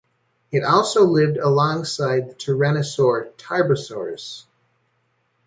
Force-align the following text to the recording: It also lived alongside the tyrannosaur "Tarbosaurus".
It 0.51 0.63
also 0.63 1.03
lived 1.05 1.37
alongside 1.37 2.27
the 2.27 2.33
tyrannosaur 2.33 3.33
"Tarbosaurus". 3.37 4.45